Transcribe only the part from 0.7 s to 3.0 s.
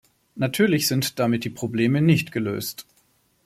sind damit die Probleme nicht gelöst.